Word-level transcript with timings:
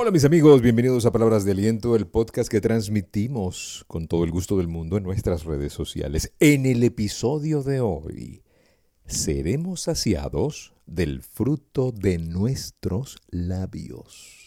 Hola 0.00 0.12
mis 0.12 0.24
amigos, 0.24 0.62
bienvenidos 0.62 1.06
a 1.06 1.10
Palabras 1.10 1.44
de 1.44 1.50
Aliento, 1.50 1.96
el 1.96 2.06
podcast 2.06 2.48
que 2.48 2.60
transmitimos 2.60 3.84
con 3.88 4.06
todo 4.06 4.22
el 4.22 4.30
gusto 4.30 4.56
del 4.56 4.68
mundo 4.68 4.96
en 4.96 5.02
nuestras 5.02 5.44
redes 5.44 5.72
sociales. 5.72 6.32
En 6.38 6.66
el 6.66 6.84
episodio 6.84 7.64
de 7.64 7.80
hoy, 7.80 8.44
seremos 9.06 9.80
saciados 9.80 10.72
del 10.86 11.20
fruto 11.20 11.90
de 11.90 12.18
nuestros 12.18 13.16
labios. 13.32 14.46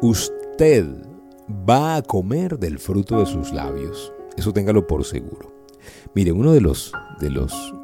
Usted 0.00 0.86
va 1.68 1.96
a 1.96 2.02
comer 2.02 2.60
del 2.60 2.78
fruto 2.78 3.18
de 3.18 3.26
sus 3.26 3.52
labios. 3.52 4.12
Eso 4.36 4.52
téngalo 4.52 4.86
por 4.86 5.04
seguro. 5.04 5.52
Mire, 6.14 6.30
uno 6.30 6.52
de 6.52 6.60
los, 6.60 6.92
de 7.18 7.30
los 7.30 7.74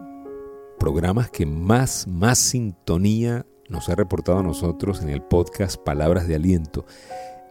programas 0.83 1.30
que 1.30 1.46
más, 1.46 2.09
más 2.09 2.41
sintonía 2.41 3.46
nos 3.68 3.89
ha 3.89 3.95
reportado 3.95 4.41
a 4.41 4.43
nosotros 4.43 5.00
en 5.00 5.11
el 5.11 5.22
podcast 5.22 5.77
Palabras 5.77 6.27
de 6.27 6.35
Aliento 6.35 6.86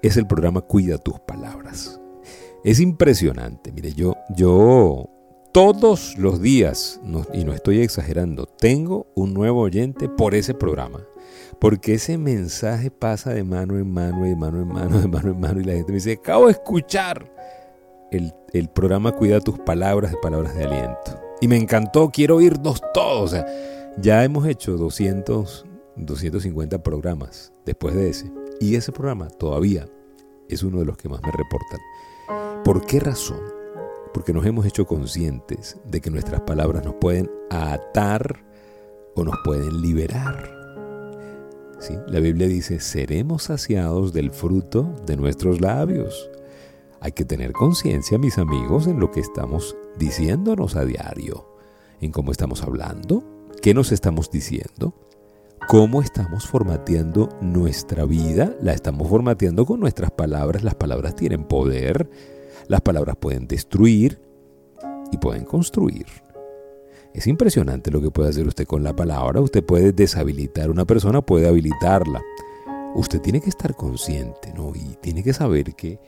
es 0.01 0.17
el 0.17 0.27
programa 0.27 0.59
Cuida 0.59 0.97
tus 0.97 1.17
palabras. 1.21 2.01
Es 2.65 2.81
impresionante, 2.81 3.71
mire, 3.71 3.93
yo, 3.93 4.17
yo 4.35 5.09
todos 5.53 6.17
los 6.17 6.41
días, 6.41 6.99
y 7.33 7.45
no 7.45 7.53
estoy 7.53 7.79
exagerando, 7.79 8.47
tengo 8.47 9.07
un 9.15 9.33
nuevo 9.33 9.61
oyente 9.61 10.09
por 10.09 10.35
ese 10.35 10.53
programa. 10.53 10.99
Porque 11.57 11.93
ese 11.93 12.17
mensaje 12.17 12.91
pasa 12.91 13.33
de 13.33 13.45
mano 13.45 13.77
en 13.77 13.89
mano, 13.93 14.25
de 14.25 14.35
mano 14.35 14.61
en 14.61 14.67
mano, 14.67 14.99
de 14.99 15.07
mano 15.07 15.31
en 15.31 15.39
mano, 15.39 15.61
y 15.61 15.63
la 15.63 15.71
gente 15.71 15.93
me 15.93 15.99
dice, 15.99 16.19
acabo 16.21 16.47
de 16.47 16.51
escuchar 16.51 17.31
el, 18.11 18.33
el 18.51 18.67
programa 18.67 19.13
Cuida 19.13 19.39
tus 19.39 19.57
palabras 19.59 20.11
de 20.11 20.17
palabras 20.17 20.53
de 20.53 20.65
aliento. 20.65 21.30
Y 21.41 21.47
me 21.47 21.57
encantó, 21.57 22.11
quiero 22.11 22.37
oírnos 22.37 22.81
todos. 22.93 23.33
O 23.33 23.45
ya 23.97 24.23
hemos 24.23 24.47
hecho 24.47 24.77
200, 24.77 25.65
250 25.97 26.83
programas 26.83 27.51
después 27.65 27.95
de 27.95 28.09
ese. 28.09 28.31
Y 28.59 28.75
ese 28.75 28.91
programa 28.91 29.27
todavía 29.27 29.87
es 30.47 30.63
uno 30.63 30.79
de 30.79 30.85
los 30.85 30.97
que 30.97 31.09
más 31.09 31.21
me 31.23 31.31
reportan. 31.31 31.79
¿Por 32.63 32.85
qué 32.85 32.99
razón? 32.99 33.41
Porque 34.13 34.33
nos 34.33 34.45
hemos 34.45 34.65
hecho 34.65 34.85
conscientes 34.85 35.77
de 35.85 35.99
que 35.99 36.11
nuestras 36.11 36.41
palabras 36.41 36.85
nos 36.85 36.95
pueden 36.95 37.29
atar 37.49 38.45
o 39.15 39.23
nos 39.23 39.35
pueden 39.43 39.81
liberar. 39.81 40.61
¿Sí? 41.79 41.95
La 42.07 42.19
Biblia 42.19 42.47
dice, 42.47 42.79
seremos 42.79 43.43
saciados 43.43 44.13
del 44.13 44.29
fruto 44.29 44.93
de 45.07 45.17
nuestros 45.17 45.59
labios. 45.59 46.29
Hay 47.03 47.13
que 47.13 47.25
tener 47.25 47.51
conciencia, 47.51 48.19
mis 48.19 48.37
amigos, 48.37 48.85
en 48.85 48.99
lo 48.99 49.09
que 49.09 49.21
estamos 49.21 49.75
diciéndonos 49.97 50.75
a 50.75 50.85
diario, 50.85 51.47
en 51.99 52.11
cómo 52.11 52.31
estamos 52.31 52.61
hablando, 52.61 53.23
qué 53.63 53.73
nos 53.73 53.91
estamos 53.91 54.29
diciendo, 54.29 54.93
cómo 55.67 56.03
estamos 56.03 56.47
formateando 56.47 57.29
nuestra 57.41 58.05
vida, 58.05 58.55
la 58.61 58.73
estamos 58.73 59.09
formateando 59.09 59.65
con 59.65 59.79
nuestras 59.79 60.11
palabras, 60.11 60.63
las 60.63 60.75
palabras 60.75 61.15
tienen 61.15 61.43
poder, 61.45 62.07
las 62.67 62.81
palabras 62.81 63.15
pueden 63.19 63.47
destruir 63.47 64.21
y 65.11 65.17
pueden 65.17 65.43
construir. 65.43 66.05
Es 67.15 67.25
impresionante 67.25 67.89
lo 67.89 67.99
que 67.99 68.11
puede 68.11 68.29
hacer 68.29 68.45
usted 68.45 68.67
con 68.67 68.83
la 68.83 68.95
palabra, 68.95 69.41
usted 69.41 69.65
puede 69.65 69.91
deshabilitar 69.91 70.67
a 70.67 70.71
una 70.71 70.85
persona, 70.85 71.23
puede 71.23 71.47
habilitarla. 71.47 72.21
Usted 72.93 73.21
tiene 73.21 73.41
que 73.41 73.49
estar 73.49 73.75
consciente, 73.75 74.53
¿no? 74.53 74.71
Y 74.75 74.97
tiene 75.01 75.23
que 75.23 75.33
saber 75.33 75.73
que 75.73 75.99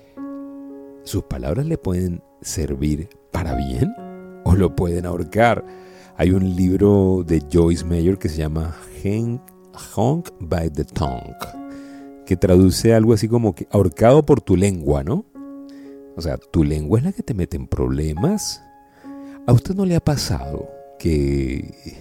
sus 1.03 1.23
palabras 1.23 1.65
le 1.65 1.77
pueden 1.77 2.23
servir 2.41 3.09
para 3.31 3.55
bien 3.55 3.93
o 4.45 4.55
lo 4.55 4.75
pueden 4.75 5.05
ahorcar. 5.05 5.65
Hay 6.17 6.31
un 6.31 6.55
libro 6.55 7.23
de 7.25 7.41
Joyce 7.51 7.85
Mayer 7.85 8.17
que 8.17 8.29
se 8.29 8.37
llama 8.37 8.75
Honk 9.95 10.29
by 10.39 10.69
the 10.69 10.85
Tongue, 10.85 11.35
que 12.25 12.37
traduce 12.37 12.93
algo 12.93 13.13
así 13.13 13.27
como 13.27 13.53
que 13.55 13.67
ahorcado 13.71 14.25
por 14.25 14.41
tu 14.41 14.55
lengua, 14.55 15.03
¿no? 15.03 15.25
O 16.15 16.21
sea, 16.21 16.37
tu 16.37 16.63
lengua 16.63 16.99
es 16.99 17.05
la 17.05 17.11
que 17.11 17.23
te 17.23 17.33
mete 17.33 17.57
en 17.57 17.67
problemas. 17.67 18.61
¿A 19.47 19.51
usted 19.51 19.75
no 19.75 19.85
le 19.85 19.95
ha 19.95 19.99
pasado 19.99 20.69
que 20.99 21.99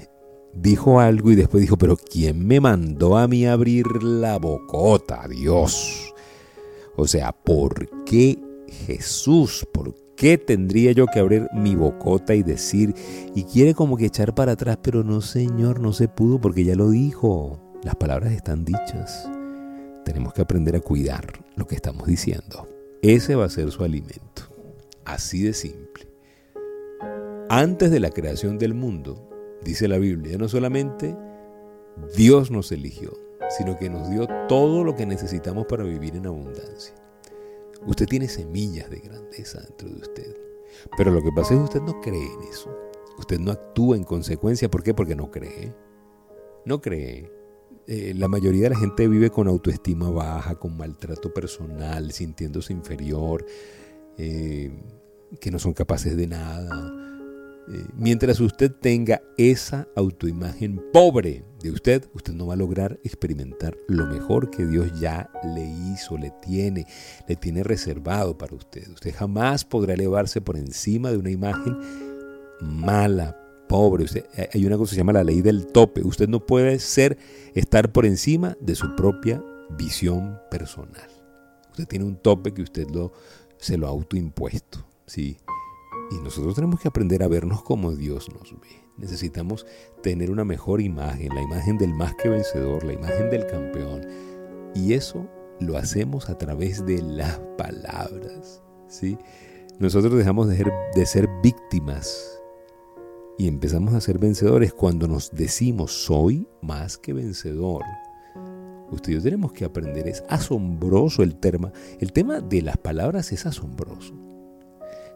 dijo 0.53 1.01
algo 1.01 1.31
y 1.31 1.35
después 1.35 1.63
dijo, 1.63 1.79
pero 1.79 1.97
¿quién 1.97 2.47
me 2.47 2.61
mandó 2.61 3.17
a 3.17 3.27
mí 3.27 3.47
abrir 3.47 4.03
la 4.03 4.39
bocota? 4.39 5.27
Dios. 5.29 6.15
O 6.97 7.07
sea, 7.09 7.33
¿por 7.33 8.05
qué 8.05 8.39
Jesús, 8.87 9.67
¿por 9.73 9.95
qué 10.17 10.39
tendría 10.39 10.93
yo 10.93 11.07
que 11.07 11.21
abrir 11.21 11.49
mi 11.53 11.75
bocota 11.75 12.35
y 12.35 12.43
decir? 12.43 12.95
Y 13.35 13.45
quiere 13.45 13.75
como 13.75 13.97
que 13.97 14.07
echar 14.07 14.35
para 14.35 14.53
atrás, 14.53 14.79
pero 14.83 15.05
no, 15.05 15.21
Señor, 15.21 15.81
no 15.81 15.93
se 15.93 16.09
pudo 16.09 16.41
porque 16.41 16.65
ya 16.65 16.75
lo 16.75 16.91
dijo. 16.91 17.61
Las 17.83 17.97
palabras 17.97 18.33
están 18.33 18.65
dichas. 18.65 19.31
Tenemos 20.05 20.33
que 20.33 20.43
aprender 20.43 20.77
a 20.77 20.81
cuidar 20.81 21.45
lo 21.57 21.67
que 21.67 21.75
estamos 21.75 22.07
diciendo. 22.07 22.69
Ese 23.03 23.35
va 23.35 23.45
a 23.45 23.51
ser 23.51 23.71
su 23.71 23.85
alimento. 23.85 24.43
Así 25.05 25.43
de 25.43 25.53
simple. 25.53 26.09
Antes 27.49 27.91
de 27.91 28.01
la 28.01 28.11
creación 28.11 28.59
del 28.59 28.75
mundo, 28.75 29.29
dice 29.65 29.89
la 29.89 29.99
Biblia, 29.99 30.39
no 30.39 30.49
solamente 30.49 31.17
Dios 32.17 32.51
nos 32.51 32.73
eligió, 32.73 33.13
sino 33.51 33.77
que 33.79 33.91
nos 33.91 34.09
dio 34.11 34.27
todo 34.49 34.85
lo 34.85 34.97
que 34.97 35.07
necesitamos 35.07 35.67
para 35.67 35.85
vivir 35.85 36.17
en 36.17 36.27
abundancia. 36.27 36.95
Usted 37.87 38.07
tiene 38.07 38.29
semillas 38.29 38.91
de 38.91 39.01
grandeza 39.01 39.61
dentro 39.61 39.89
de 39.89 39.97
usted. 39.97 40.37
Pero 40.97 41.11
lo 41.11 41.23
que 41.23 41.31
pasa 41.33 41.55
es 41.55 41.59
que 41.59 41.65
usted 41.65 41.83
no 41.83 42.01
cree 42.01 42.33
en 42.33 42.43
eso. 42.49 42.71
Usted 43.19 43.39
no 43.39 43.51
actúa 43.51 43.97
en 43.97 44.05
consecuencia. 44.05 44.71
¿Por 44.71 44.83
qué? 44.83 44.95
Porque 44.95 45.15
no 45.15 45.31
cree. 45.31 45.75
No 46.65 46.81
cree. 46.81 47.31
Eh, 47.87 48.15
la 48.17 48.29
mayoría 48.29 48.65
de 48.65 48.71
la 48.71 48.79
gente 48.79 49.09
vive 49.09 49.31
con 49.31 49.49
autoestima 49.49 50.11
baja, 50.11 50.55
con 50.55 50.77
maltrato 50.77 51.35
personal, 51.35 52.13
sintiéndose 52.13 52.73
inferior, 52.73 53.45
eh, 54.17 54.71
que 55.41 55.51
no 55.51 55.59
son 55.59 55.73
capaces 55.73 56.17
de 56.17 56.29
nada 56.29 57.12
eh, 57.69 57.87
mientras 57.97 58.41
usted 58.41 58.73
tenga 58.73 59.23
esa 59.37 59.87
autoimagen 59.95 60.83
pobre 60.93 61.45
de 61.61 61.71
usted, 61.71 62.09
usted 62.13 62.33
no 62.33 62.49
va 62.49 62.55
a 62.55 62.57
lograr 62.57 62.99
experimentar 63.05 63.77
lo 63.87 64.07
mejor 64.07 64.51
que 64.51 64.67
Dios 64.67 64.99
ya 64.99 65.31
le 65.55 65.65
hizo, 65.65 66.19
le 66.19 66.33
tiene, 66.43 66.87
le 67.29 67.37
tiene 67.37 67.63
reservado 67.63 68.37
para 68.37 68.57
usted. 68.57 68.89
Usted 68.89 69.15
jamás 69.15 69.65
podrá 69.65 69.95
elevarse 69.95 70.41
por 70.41 70.57
encima 70.57 71.13
de 71.13 71.19
una 71.19 71.31
imagen 71.31 71.79
mala, 72.61 73.39
pobre. 73.69 74.05
Usted, 74.05 74.25
eh, 74.37 74.49
hay 74.53 74.67
una 74.67 74.77
cosa 74.77 74.91
que 74.91 74.95
se 74.97 75.01
llama 75.01 75.13
la 75.13 75.25
ley 75.25 75.41
del 75.41 75.67
tope. 75.67 76.03
Usted 76.03 76.29
no 76.29 76.45
puede 76.45 76.81
ser, 76.81 77.17
estar 77.55 77.93
por 77.93 78.07
encima 78.07 78.57
de 78.61 78.75
su 78.75 78.97
propia 78.97 79.43
visión 79.71 80.39
personal. 80.51 81.09
Usted 81.71 81.87
tiene 81.87 82.05
un 82.05 82.17
tope 82.17 82.53
que 82.53 82.63
usted 82.63 82.89
lo, 82.91 83.13
se 83.59 83.79
lo 83.79 83.87
ha 83.87 83.91
autoimpuesto. 83.91 84.85
¿sí? 85.07 85.37
Y 86.13 86.23
nosotros 86.23 86.55
tenemos 86.55 86.79
que 86.79 86.89
aprender 86.89 87.23
a 87.23 87.29
vernos 87.29 87.63
como 87.63 87.93
Dios 87.93 88.29
nos 88.35 88.53
ve. 88.61 88.69
Necesitamos 88.99 89.67
tener 90.03 90.31
una 90.31 90.45
mejor 90.45 90.83
imagen, 90.83 91.35
la 91.35 91.41
imagen 91.41 91.79
del 91.79 91.95
más 91.95 92.15
que 92.17 92.29
vencedor, 92.29 92.85
la 92.85 92.93
imagen 92.93 93.31
del 93.31 93.47
campeón. 93.47 94.07
Y 94.75 94.93
eso 94.93 95.27
lo 95.59 95.79
hacemos 95.79 96.29
a 96.29 96.37
través 96.37 96.85
de 96.85 97.01
las 97.01 97.41
palabras. 97.57 98.63
¿sí? 98.89 99.17
Nosotros 99.79 100.15
dejamos 100.15 100.49
de 100.49 100.57
ser, 100.57 100.73
de 100.95 101.07
ser 101.07 101.29
víctimas 101.43 102.39
y 103.39 103.49
empezamos 103.49 103.95
a 103.95 104.01
ser 104.03 104.19
vencedores 104.19 104.75
cuando 104.75 105.09
nos 105.09 105.31
decimos 105.31 105.93
soy 105.93 106.47
más 106.61 106.99
que 106.99 107.15
vencedor. 107.15 107.85
Usted 108.91 109.13
y 109.13 109.15
yo 109.15 109.23
tenemos 109.23 109.55
que 109.55 109.65
aprender, 109.65 110.07
es 110.07 110.23
asombroso 110.29 111.23
el 111.23 111.37
tema. 111.37 111.73
El 111.99 112.13
tema 112.13 112.41
de 112.41 112.61
las 112.61 112.77
palabras 112.77 113.33
es 113.33 113.47
asombroso. 113.47 114.22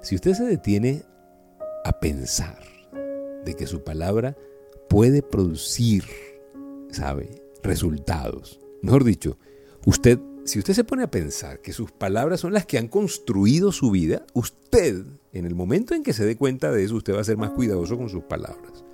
Si 0.06 0.15
usted 0.15 0.34
se 0.34 0.44
detiene 0.44 1.03
a 1.84 1.99
pensar 1.99 2.61
de 3.44 3.55
que 3.55 3.67
su 3.67 3.83
palabra 3.83 4.37
puede 4.89 5.21
producir, 5.21 6.05
¿sabe?, 6.93 7.43
resultados. 7.64 8.61
Mejor 8.82 9.03
dicho, 9.03 9.37
usted, 9.85 10.20
si 10.44 10.61
usted 10.61 10.75
se 10.75 10.85
pone 10.85 11.03
a 11.03 11.11
pensar 11.11 11.61
que 11.61 11.73
sus 11.73 11.91
palabras 11.91 12.38
son 12.38 12.53
las 12.53 12.67
que 12.67 12.79
han 12.79 12.87
construido 12.87 13.73
su 13.73 13.91
vida, 13.91 14.25
usted, 14.32 15.03
en 15.32 15.44
el 15.44 15.56
momento 15.56 15.93
en 15.93 16.05
que 16.05 16.12
se 16.12 16.25
dé 16.25 16.37
cuenta 16.37 16.70
de 16.70 16.85
eso, 16.85 16.94
usted 16.94 17.17
va 17.17 17.23
a 17.23 17.25
ser 17.25 17.37
más 17.37 17.50
cuidadoso 17.50 17.99
con 17.99 18.08
sus 18.08 18.23
palabras. 18.23 18.85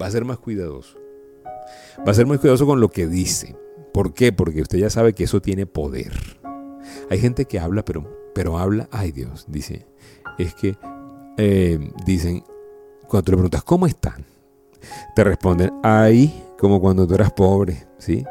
Va 0.00 0.06
a 0.06 0.10
ser 0.10 0.24
más 0.24 0.38
cuidadoso. 0.38 0.96
Va 1.98 2.12
a 2.12 2.14
ser 2.14 2.24
más 2.24 2.40
cuidadoso 2.40 2.64
con 2.64 2.80
lo 2.80 2.88
que 2.88 3.06
dice. 3.06 3.54
¿Por 3.92 4.14
qué? 4.14 4.32
Porque 4.32 4.62
usted 4.62 4.78
ya 4.78 4.88
sabe 4.88 5.12
que 5.12 5.24
eso 5.24 5.42
tiene 5.42 5.66
poder. 5.66 6.40
Hay 7.10 7.18
gente 7.18 7.44
que 7.44 7.58
habla, 7.58 7.84
pero 7.84 8.25
pero 8.36 8.58
habla, 8.58 8.86
ay 8.92 9.12
Dios, 9.12 9.46
dice, 9.48 9.86
es 10.36 10.54
que 10.54 10.76
eh, 11.38 11.90
dicen, 12.04 12.44
cuando 13.08 13.24
tú 13.24 13.32
le 13.32 13.36
preguntas, 13.38 13.64
¿cómo 13.64 13.86
están? 13.86 14.26
Te 15.14 15.24
responden, 15.24 15.72
ay, 15.82 16.44
como 16.58 16.78
cuando 16.78 17.06
tú 17.06 17.14
eras 17.14 17.32
pobre, 17.32 17.86
¿sí? 17.96 18.26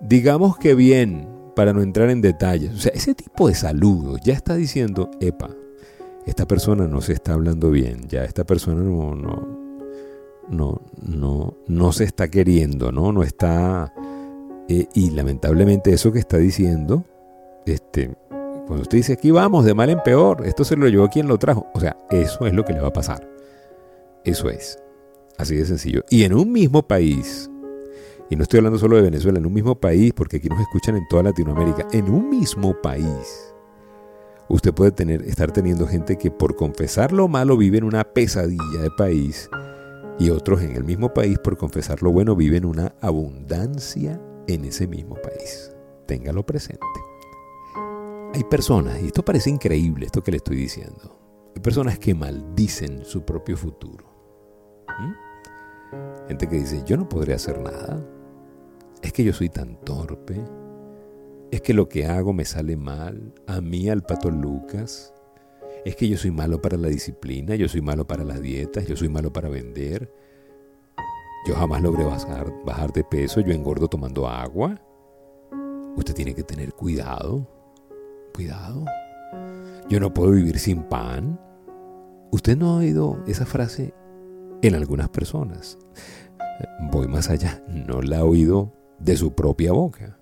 Digamos 0.00 0.56
que 0.56 0.74
bien, 0.74 1.28
para 1.54 1.74
no 1.74 1.82
entrar 1.82 2.08
en 2.08 2.22
detalles. 2.22 2.72
O 2.72 2.78
sea, 2.78 2.92
ese 2.94 3.14
tipo 3.14 3.48
de 3.48 3.54
saludos 3.54 4.18
ya 4.24 4.32
está 4.32 4.56
diciendo, 4.56 5.10
epa, 5.20 5.50
esta 6.24 6.46
persona 6.48 6.86
no 6.86 7.02
se 7.02 7.12
está 7.12 7.34
hablando 7.34 7.70
bien, 7.70 8.08
ya 8.08 8.24
esta 8.24 8.44
persona 8.44 8.80
no, 8.80 9.14
no, 9.14 9.46
no, 10.48 10.80
no, 11.02 11.54
no 11.66 11.92
se 11.92 12.04
está 12.04 12.28
queriendo, 12.28 12.92
¿no? 12.92 13.12
No 13.12 13.22
está... 13.22 13.92
Eh, 14.70 14.86
y 14.94 15.10
lamentablemente 15.10 15.92
eso 15.92 16.12
que 16.12 16.18
está 16.18 16.38
diciendo, 16.38 17.04
este, 17.66 18.16
cuando 18.66 18.82
usted 18.82 18.98
dice 18.98 19.12
aquí 19.12 19.30
vamos 19.30 19.64
de 19.64 19.74
mal 19.74 19.90
en 19.90 20.02
peor, 20.02 20.44
esto 20.44 20.64
se 20.64 20.76
lo 20.76 20.88
llevó 20.88 21.08
quien 21.08 21.28
lo 21.28 21.38
trajo. 21.38 21.66
O 21.74 21.80
sea, 21.80 21.96
eso 22.10 22.46
es 22.46 22.52
lo 22.52 22.64
que 22.64 22.72
le 22.72 22.80
va 22.80 22.88
a 22.88 22.92
pasar. 22.92 23.28
Eso 24.24 24.50
es. 24.50 24.78
Así 25.38 25.54
de 25.54 25.64
sencillo. 25.64 26.02
Y 26.10 26.24
en 26.24 26.34
un 26.34 26.50
mismo 26.50 26.82
país, 26.82 27.50
y 28.28 28.36
no 28.36 28.42
estoy 28.42 28.58
hablando 28.58 28.78
solo 28.78 28.96
de 28.96 29.02
Venezuela, 29.02 29.38
en 29.38 29.46
un 29.46 29.52
mismo 29.52 29.78
país, 29.78 30.12
porque 30.14 30.38
aquí 30.38 30.48
nos 30.48 30.60
escuchan 30.60 30.96
en 30.96 31.06
toda 31.08 31.22
Latinoamérica, 31.22 31.86
en 31.92 32.10
un 32.10 32.28
mismo 32.28 32.74
país, 32.82 33.54
usted 34.48 34.74
puede 34.74 34.90
tener, 34.90 35.22
estar 35.22 35.52
teniendo 35.52 35.86
gente 35.86 36.16
que 36.16 36.30
por 36.30 36.56
confesar 36.56 37.12
lo 37.12 37.28
malo 37.28 37.56
vive 37.56 37.78
en 37.78 37.84
una 37.84 38.02
pesadilla 38.04 38.80
de 38.82 38.90
país 38.90 39.48
y 40.18 40.30
otros 40.30 40.62
en 40.62 40.72
el 40.72 40.84
mismo 40.84 41.12
país 41.12 41.38
por 41.38 41.56
confesar 41.56 42.02
lo 42.02 42.10
bueno 42.10 42.34
viven 42.34 42.64
una 42.64 42.94
abundancia 43.00 44.20
en 44.48 44.64
ese 44.64 44.86
mismo 44.86 45.16
país. 45.16 45.72
Téngalo 46.06 46.44
presente. 46.44 47.05
Hay 48.36 48.44
personas, 48.44 49.00
y 49.02 49.06
esto 49.06 49.24
parece 49.24 49.48
increíble, 49.48 50.04
esto 50.04 50.22
que 50.22 50.30
le 50.30 50.36
estoy 50.36 50.56
diciendo, 50.56 51.18
hay 51.54 51.62
personas 51.62 51.98
que 51.98 52.14
maldicen 52.14 53.02
su 53.02 53.24
propio 53.24 53.56
futuro. 53.56 54.04
¿Mm? 54.88 56.28
Gente 56.28 56.46
que 56.46 56.56
dice, 56.56 56.82
yo 56.84 56.98
no 56.98 57.08
podré 57.08 57.32
hacer 57.32 57.58
nada, 57.58 58.06
es 59.00 59.14
que 59.14 59.24
yo 59.24 59.32
soy 59.32 59.48
tan 59.48 59.80
torpe, 59.80 60.44
es 61.50 61.62
que 61.62 61.72
lo 61.72 61.88
que 61.88 62.04
hago 62.04 62.34
me 62.34 62.44
sale 62.44 62.76
mal, 62.76 63.32
a 63.46 63.62
mí, 63.62 63.88
al 63.88 64.02
pato 64.02 64.30
Lucas, 64.30 65.14
es 65.86 65.96
que 65.96 66.06
yo 66.06 66.18
soy 66.18 66.30
malo 66.30 66.60
para 66.60 66.76
la 66.76 66.88
disciplina, 66.88 67.54
yo 67.54 67.70
soy 67.70 67.80
malo 67.80 68.06
para 68.06 68.22
las 68.22 68.42
dietas, 68.42 68.86
yo 68.86 68.96
soy 68.96 69.08
malo 69.08 69.32
para 69.32 69.48
vender, 69.48 70.12
yo 71.48 71.54
jamás 71.54 71.80
logré 71.80 72.04
bajar, 72.04 72.52
bajar 72.66 72.92
de 72.92 73.02
peso, 73.02 73.40
yo 73.40 73.54
engordo 73.54 73.88
tomando 73.88 74.28
agua. 74.28 74.78
Usted 75.96 76.12
tiene 76.12 76.34
que 76.34 76.42
tener 76.42 76.74
cuidado, 76.74 77.55
cuidado. 78.36 78.84
Yo 79.88 79.98
no 79.98 80.12
puedo 80.12 80.32
vivir 80.32 80.58
sin 80.58 80.82
pan. 80.82 81.40
Usted 82.30 82.56
no 82.56 82.70
ha 82.70 82.76
oído 82.76 83.22
esa 83.26 83.46
frase 83.46 83.94
en 84.62 84.74
algunas 84.74 85.08
personas. 85.08 85.78
Voy 86.92 87.08
más 87.08 87.30
allá, 87.30 87.62
no 87.66 88.02
la 88.02 88.18
ha 88.18 88.24
oído 88.24 88.72
de 88.98 89.16
su 89.16 89.34
propia 89.34 89.72
boca. 89.72 90.18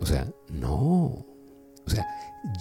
O 0.00 0.06
sea, 0.06 0.30
no. 0.52 1.24
O 1.86 1.90
sea, 1.90 2.06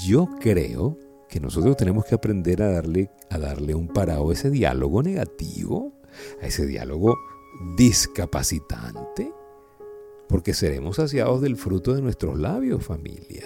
yo 0.06 0.30
creo 0.40 0.98
que 1.28 1.42
nosotros 1.42 1.76
tenemos 1.76 2.06
que 2.06 2.16
aprender 2.16 2.62
a 2.62 2.72
darle, 2.72 3.12
a 3.30 3.38
darle 3.38 3.76
un 3.76 3.88
parado 3.90 4.30
a 4.30 4.34
ese 4.34 4.50
diálogo 4.50 5.04
negativo, 5.04 5.92
a 6.42 6.48
ese 6.48 6.66
diálogo 6.66 7.18
discapacitante, 7.76 9.34
porque 10.30 10.54
seremos 10.54 10.98
saciados 10.98 11.42
del 11.42 11.58
fruto 11.58 11.94
de 11.94 12.02
nuestros 12.02 12.40
labios, 12.40 12.86
familia. 12.86 13.46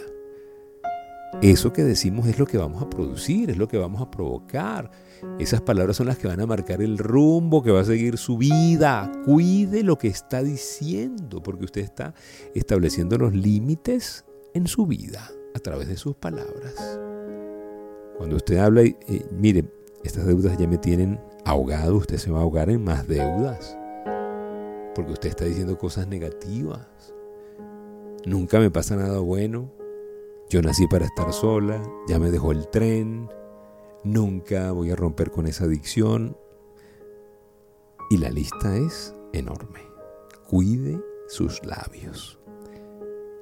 Eso 1.42 1.74
que 1.74 1.84
decimos 1.84 2.28
es 2.28 2.40
lo 2.40 2.48
que 2.48 2.58
vamos 2.58 2.82
a 2.82 2.90
producir, 2.90 3.50
es 3.50 3.58
lo 3.58 3.68
que 3.68 3.78
vamos 3.78 4.02
a 4.02 4.10
provocar. 4.10 4.90
Esas 5.40 5.62
palabras 5.62 5.98
son 5.98 6.08
las 6.08 6.18
que 6.18 6.28
van 6.28 6.40
a 6.40 6.46
marcar 6.46 6.82
el 6.82 6.98
rumbo 6.98 7.62
que 7.62 7.72
va 7.72 7.82
a 7.82 7.86
seguir 7.86 8.18
su 8.18 8.38
vida. 8.38 9.12
Cuide 9.26 9.84
lo 9.84 9.98
que 9.98 10.08
está 10.08 10.42
diciendo, 10.42 11.44
porque 11.44 11.66
usted 11.66 11.82
está 11.82 12.14
estableciendo 12.56 13.18
los 13.18 13.34
límites 13.34 14.26
en 14.54 14.68
su 14.68 14.88
vida 14.88 15.30
a 15.54 15.60
través 15.60 15.88
de 15.88 15.98
sus 15.98 16.16
palabras. 16.16 17.00
Cuando 18.18 18.38
usted 18.38 18.58
habla 18.58 18.84
y, 18.84 18.96
mire, 19.32 19.66
estas 20.04 20.26
deudas 20.26 20.58
ya 20.58 20.68
me 20.68 20.78
tienen 20.78 21.20
ahogado, 21.46 21.98
usted 21.98 22.18
se 22.18 22.32
va 22.32 22.40
a 22.40 22.42
ahogar 22.42 22.70
en 22.70 22.84
más 22.84 23.08
deudas, 23.08 23.78
porque 24.96 25.12
usted 25.12 25.30
está 25.30 25.46
diciendo 25.46 25.78
cosas 25.78 26.08
negativas. 26.08 26.88
Nunca 28.26 28.60
me 28.60 28.72
pasa 28.72 28.96
nada 28.96 29.20
bueno, 29.20 29.72
yo 30.50 30.62
nací 30.62 30.88
para 30.88 31.06
estar 31.06 31.34
sola, 31.34 31.82
ya 32.08 32.20
me 32.20 32.32
dejó 32.32 32.54
el 32.54 32.70
tren, 32.70 33.30
nunca 34.06 34.72
voy 34.72 34.92
a 34.92 34.96
romper 34.96 35.30
con 35.30 35.46
esa 35.46 35.66
adicción. 35.66 36.38
Y 38.10 38.18
la 38.18 38.30
lista 38.30 38.78
es 38.78 39.14
enorme. 39.34 39.82
Cuide 40.48 41.02
sus 41.28 41.66
labios. 41.66 42.40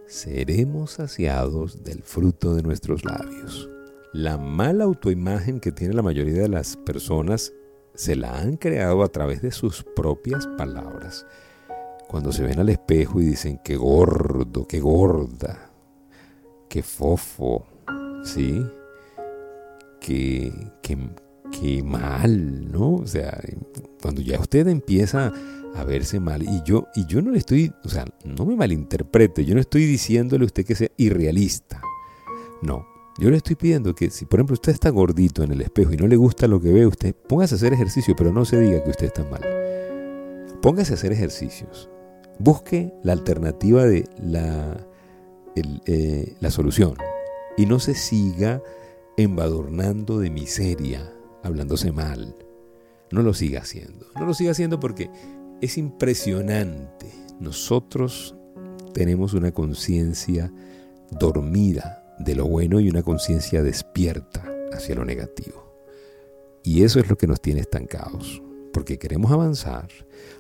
Seremos 0.07 0.91
saciados 0.91 1.83
del 1.83 2.01
fruto 2.01 2.55
de 2.55 2.63
nuestros 2.63 3.05
labios. 3.05 3.69
La 4.11 4.37
mala 4.37 4.85
autoimagen 4.85 5.59
que 5.59 5.71
tiene 5.71 5.93
la 5.93 6.01
mayoría 6.01 6.41
de 6.41 6.49
las 6.49 6.75
personas 6.77 7.53
se 7.93 8.15
la 8.15 8.39
han 8.39 8.57
creado 8.57 9.03
a 9.03 9.09
través 9.09 9.43
de 9.43 9.51
sus 9.51 9.83
propias 9.95 10.47
palabras. 10.57 11.27
Cuando 12.07 12.31
se 12.31 12.43
ven 12.43 12.59
al 12.59 12.69
espejo 12.69 13.21
y 13.21 13.25
dicen 13.25 13.59
que 13.63 13.75
gordo, 13.75 14.67
que 14.67 14.79
gorda, 14.79 15.74
qué 16.75 16.83
fofo, 16.83 17.65
¿sí? 18.25 18.61
Qué, 20.01 20.51
mal, 21.85 22.69
¿no? 22.69 22.95
O 22.95 23.07
sea, 23.07 23.39
cuando 24.01 24.21
ya 24.21 24.37
usted 24.37 24.67
empieza 24.67 25.31
a 25.73 25.83
verse 25.85 26.19
mal, 26.19 26.43
y 26.43 26.61
yo, 26.65 26.87
y 26.93 27.05
yo 27.05 27.21
no 27.21 27.31
le 27.31 27.37
estoy, 27.37 27.71
o 27.85 27.87
sea, 27.87 28.03
no 28.25 28.45
me 28.45 28.57
malinterprete, 28.57 29.45
yo 29.45 29.55
no 29.55 29.61
estoy 29.61 29.85
diciéndole 29.85 30.43
a 30.43 30.47
usted 30.47 30.65
que 30.65 30.75
sea 30.75 30.89
irrealista, 30.97 31.81
no. 32.61 32.85
Yo 33.19 33.29
le 33.29 33.37
estoy 33.37 33.55
pidiendo 33.55 33.95
que 33.95 34.09
si 34.09 34.25
por 34.25 34.39
ejemplo 34.39 34.55
usted 34.55 34.73
está 34.73 34.89
gordito 34.89 35.43
en 35.43 35.53
el 35.53 35.61
espejo 35.61 35.93
y 35.93 35.97
no 35.97 36.07
le 36.07 36.17
gusta 36.17 36.45
lo 36.45 36.59
que 36.59 36.73
ve, 36.73 36.85
usted 36.85 37.15
póngase 37.15 37.55
a 37.55 37.57
hacer 37.57 37.71
ejercicio, 37.71 38.17
pero 38.17 38.33
no 38.33 38.43
se 38.43 38.59
diga 38.59 38.83
que 38.83 38.89
usted 38.89 39.05
está 39.05 39.23
mal. 39.23 39.39
Póngase 40.61 40.91
a 40.91 40.95
hacer 40.95 41.13
ejercicios. 41.13 41.89
Busque 42.37 42.93
la 43.01 43.13
alternativa 43.13 43.85
de 43.85 44.09
la 44.21 44.85
eh, 45.55 46.35
la 46.39 46.51
solución 46.51 46.95
y 47.57 47.65
no 47.65 47.79
se 47.79 47.95
siga 47.95 48.61
embadurnando 49.17 50.19
de 50.19 50.29
miseria, 50.29 51.11
hablándose 51.43 51.91
mal. 51.91 52.35
No 53.11 53.21
lo 53.21 53.33
siga 53.33 53.61
haciendo. 53.61 54.07
No 54.19 54.25
lo 54.25 54.33
siga 54.33 54.51
haciendo 54.51 54.79
porque 54.79 55.09
es 55.61 55.77
impresionante. 55.77 57.11
Nosotros 57.39 58.35
tenemos 58.93 59.33
una 59.33 59.51
conciencia 59.51 60.51
dormida 61.11 62.03
de 62.19 62.35
lo 62.35 62.45
bueno 62.45 62.79
y 62.79 62.89
una 62.89 63.03
conciencia 63.03 63.63
despierta 63.63 64.43
hacia 64.73 64.95
lo 64.95 65.05
negativo. 65.05 65.65
Y 66.63 66.83
eso 66.83 66.99
es 66.99 67.09
lo 67.09 67.17
que 67.17 67.27
nos 67.27 67.41
tiene 67.41 67.61
estancados, 67.61 68.41
porque 68.73 68.97
queremos 68.97 69.31
avanzar. 69.31 69.87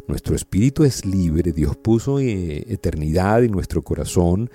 Nuestro 0.07 0.35
espíritu 0.35 0.83
es 0.83 1.05
libre, 1.05 1.51
Dios 1.51 1.77
puso 1.77 2.19
eh, 2.19 2.65
eternidad 2.67 3.43
en 3.43 3.51
nuestro 3.51 3.83
corazón 3.83 4.49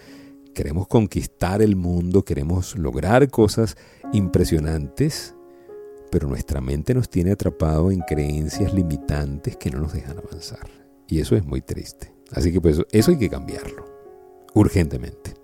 queremos 0.54 0.88
conquistar 0.88 1.62
el 1.62 1.76
mundo, 1.76 2.25
queremos 2.25 2.76
lograr 2.76 3.28
cosas 3.30 3.76
impresionantes, 4.12 5.35
pero 6.11 6.28
nuestra 6.28 6.61
mente 6.61 6.95
nos 6.95 7.09
tiene 7.09 7.33
atrapado 7.33 7.90
en 7.90 8.00
creencias 8.00 8.75
limitantes 8.75 9.57
que 9.57 9.71
no 9.71 9.80
nos 9.80 9.92
dejan 9.92 10.19
avanzar. 10.19 10.69
Y 11.07 11.21
eso 11.21 11.37
es 11.37 11.45
muy 11.45 11.61
triste. 11.61 12.12
Así 12.33 12.52
que 12.52 12.61
pues 12.61 12.83
eso 12.92 13.11
hay 13.11 13.19
que 13.19 13.30
cambiarlo, 13.30 13.85
urgentemente. 14.54 15.35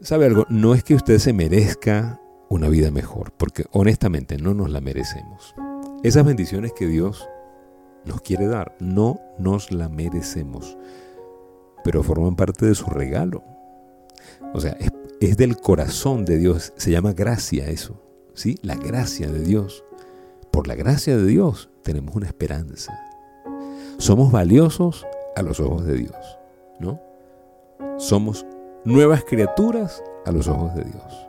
¿Sabe 0.00 0.26
algo? 0.26 0.46
No 0.48 0.74
es 0.74 0.82
que 0.82 0.94
usted 0.94 1.18
se 1.18 1.32
merezca 1.32 2.20
una 2.48 2.68
vida 2.68 2.90
mejor, 2.90 3.32
porque 3.36 3.64
honestamente 3.72 4.38
no 4.38 4.54
nos 4.54 4.70
la 4.70 4.80
merecemos. 4.80 5.54
Esas 6.02 6.24
bendiciones 6.24 6.72
que 6.72 6.86
Dios 6.86 7.28
nos 8.04 8.20
quiere 8.20 8.46
dar, 8.46 8.76
no 8.80 9.20
nos 9.38 9.72
la 9.72 9.88
merecemos, 9.88 10.76
pero 11.82 12.02
forman 12.02 12.36
parte 12.36 12.66
de 12.66 12.74
su 12.74 12.86
regalo. 12.86 13.42
O 14.52 14.60
sea, 14.60 14.76
es, 15.20 15.36
del 15.36 15.56
corazón 15.56 16.24
de 16.24 16.38
Dios. 16.38 16.72
Se 16.76 16.90
llama 16.90 17.12
gracia 17.12 17.68
eso. 17.68 18.00
¿sí? 18.34 18.58
La 18.62 18.74
gracia 18.74 19.30
de 19.30 19.40
Dios. 19.40 19.84
Por 20.50 20.68
la 20.68 20.74
gracia 20.74 21.16
de 21.16 21.26
Dios 21.26 21.70
tenemos 21.82 22.14
una 22.14 22.26
esperanza. 22.26 22.92
Somos 23.98 24.32
valiosos 24.32 25.06
a 25.36 25.42
los 25.42 25.60
ojos 25.60 25.84
de 25.86 25.96
Dios. 25.96 26.38
¿no? 26.78 27.00
Somos 27.98 28.46
nuevas 28.84 29.24
criaturas 29.24 30.02
a 30.24 30.32
los 30.32 30.48
ojos 30.48 30.74
de 30.74 30.84
Dios. 30.84 31.26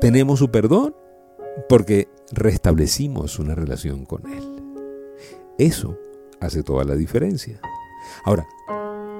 Tenemos 0.00 0.38
su 0.38 0.50
perdón 0.50 0.94
porque 1.68 2.08
restablecimos 2.32 3.38
una 3.38 3.54
relación 3.54 4.04
con 4.04 4.26
Él. 4.30 4.62
Eso 5.58 5.98
hace 6.40 6.62
toda 6.62 6.84
la 6.84 6.94
diferencia. 6.94 7.60
Ahora, 8.24 8.46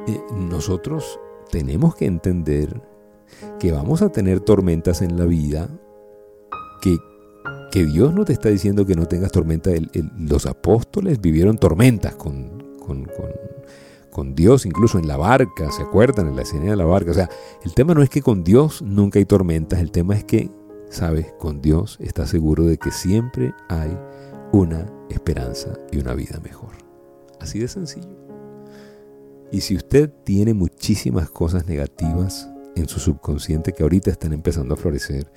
eh, 0.06 0.20
nosotros 0.32 1.18
tenemos 1.50 1.94
que 1.94 2.06
entender 2.06 2.80
que 3.58 3.72
vamos 3.72 4.02
a 4.02 4.10
tener 4.10 4.40
tormentas 4.40 5.02
en 5.02 5.18
la 5.18 5.24
vida, 5.24 5.68
que, 6.80 6.96
que 7.70 7.84
Dios 7.84 8.14
no 8.14 8.24
te 8.24 8.32
está 8.32 8.48
diciendo 8.48 8.86
que 8.86 8.94
no 8.94 9.06
tengas 9.06 9.32
tormenta. 9.32 9.70
los 10.18 10.46
apóstoles 10.46 11.20
vivieron 11.20 11.58
tormentas 11.58 12.14
con, 12.14 12.76
con, 12.84 13.06
con, 14.10 14.34
Dios, 14.34 14.66
incluso 14.66 14.98
en 14.98 15.06
la 15.06 15.16
barca, 15.16 15.70
¿se 15.70 15.82
acuerdan? 15.82 16.28
En 16.28 16.36
la 16.36 16.42
escena 16.42 16.70
de 16.70 16.76
la 16.76 16.84
barca. 16.84 17.10
O 17.10 17.14
sea, 17.14 17.28
el 17.64 17.74
tema 17.74 17.94
no 17.94 18.02
es 18.02 18.10
que 18.10 18.22
con 18.22 18.42
Dios 18.42 18.82
nunca 18.82 19.18
hay 19.18 19.24
tormentas, 19.24 19.80
el 19.80 19.92
tema 19.92 20.16
es 20.16 20.24
que, 20.24 20.50
¿sabes? 20.90 21.32
Con 21.38 21.60
Dios 21.60 21.98
estás 22.00 22.30
seguro 22.30 22.64
de 22.64 22.78
que 22.78 22.90
siempre 22.90 23.54
hay 23.68 23.96
una 24.52 24.86
esperanza 25.10 25.74
y 25.92 25.98
una 25.98 26.14
vida 26.14 26.40
mejor. 26.42 26.72
Así 27.40 27.60
de 27.60 27.68
sencillo. 27.68 28.27
Y 29.50 29.62
si 29.62 29.76
usted 29.76 30.10
tiene 30.24 30.52
muchísimas 30.52 31.30
cosas 31.30 31.66
negativas 31.66 32.48
en 32.76 32.86
su 32.86 33.00
subconsciente 33.00 33.72
que 33.72 33.82
ahorita 33.82 34.10
están 34.10 34.34
empezando 34.34 34.74
a 34.74 34.76
florecer, 34.76 35.32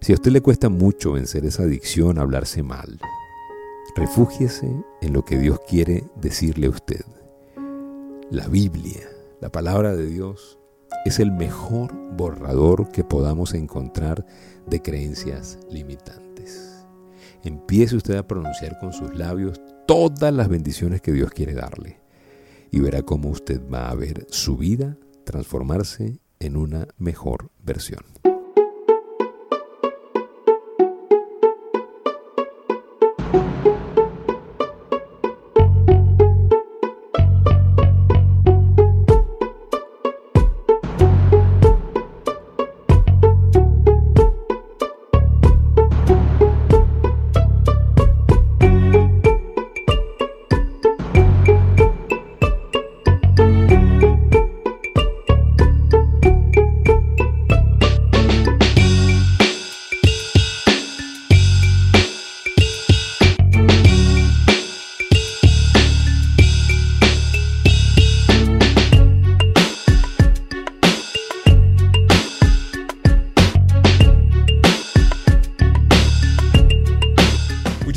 si 0.00 0.12
a 0.12 0.14
usted 0.14 0.30
le 0.30 0.40
cuesta 0.40 0.70
mucho 0.70 1.12
vencer 1.12 1.44
esa 1.44 1.64
adicción 1.64 2.18
a 2.18 2.22
hablarse 2.22 2.62
mal, 2.62 2.98
refúgiese 3.94 4.66
en 5.02 5.12
lo 5.12 5.26
que 5.26 5.38
Dios 5.38 5.60
quiere 5.68 6.04
decirle 6.16 6.68
a 6.68 6.70
usted. 6.70 7.04
La 8.30 8.48
Biblia, 8.48 9.06
la 9.42 9.52
palabra 9.52 9.94
de 9.94 10.06
Dios, 10.06 10.58
es 11.04 11.18
el 11.18 11.30
mejor 11.30 11.92
borrador 12.16 12.90
que 12.92 13.04
podamos 13.04 13.52
encontrar 13.52 14.24
de 14.66 14.80
creencias 14.80 15.58
limitantes. 15.70 16.82
Empiece 17.42 17.96
usted 17.96 18.16
a 18.16 18.26
pronunciar 18.26 18.78
con 18.78 18.94
sus 18.94 19.14
labios 19.14 19.60
todas 19.86 20.32
las 20.32 20.48
bendiciones 20.48 21.02
que 21.02 21.12
Dios 21.12 21.30
quiere 21.30 21.52
darle 21.52 22.00
y 22.70 22.80
verá 22.80 23.02
cómo 23.02 23.30
usted 23.30 23.60
va 23.72 23.90
a 23.90 23.94
ver 23.94 24.26
su 24.30 24.56
vida 24.56 24.96
transformarse 25.24 26.20
en 26.38 26.56
una 26.56 26.88
mejor 26.98 27.50
versión. 27.62 28.04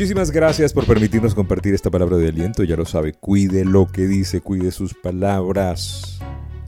Muchísimas 0.04 0.32
gracias 0.32 0.74
por 0.74 0.86
permitirnos 0.86 1.34
compartir 1.34 1.74
esta 1.74 1.90
palabra 1.90 2.18
de 2.18 2.28
aliento. 2.28 2.66
Ya 2.66 2.76
lo 2.76 2.84
sabe, 2.84 3.14
cuide 3.14 3.64
lo 3.64 3.88
que 3.88 4.06
dice, 4.06 4.42
cuide 4.42 4.72
sus 4.72 4.94
palabras, 4.94 6.20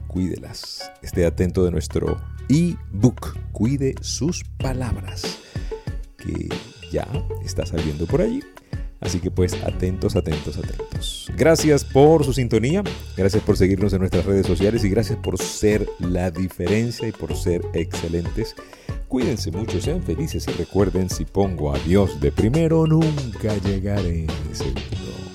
cuídelas. 0.06 0.90
Esté 1.02 1.26
atento 1.26 1.62
de 1.62 1.70
nuestro 1.70 2.18
e-book, 2.48 3.36
cuide 3.52 3.94
sus 4.00 4.42
palabras, 4.56 5.38
que 6.16 6.48
ya 6.90 7.06
está 7.44 7.66
saliendo 7.66 8.06
por 8.06 8.22
allí. 8.22 8.40
Así 9.00 9.20
que 9.20 9.30
pues 9.30 9.52
atentos, 9.64 10.16
atentos, 10.16 10.56
atentos. 10.56 11.30
Gracias 11.36 11.84
por 11.84 12.24
su 12.24 12.32
sintonía, 12.32 12.82
gracias 13.18 13.42
por 13.42 13.58
seguirnos 13.58 13.92
en 13.92 13.98
nuestras 13.98 14.24
redes 14.24 14.46
sociales 14.46 14.82
y 14.82 14.88
gracias 14.88 15.18
por 15.18 15.36
ser 15.38 15.86
la 15.98 16.30
diferencia 16.30 17.06
y 17.06 17.12
por 17.12 17.36
ser 17.36 17.60
excelentes. 17.74 18.56
Cuídense 19.16 19.50
mucho, 19.50 19.80
sean 19.80 20.02
felices 20.02 20.46
y 20.46 20.50
recuerden, 20.50 21.08
si 21.08 21.24
pongo 21.24 21.72
a 21.72 21.78
Dios 21.78 22.20
de 22.20 22.30
primero, 22.30 22.86
nunca 22.86 23.56
llegaré 23.64 24.26
segundo. 24.52 25.25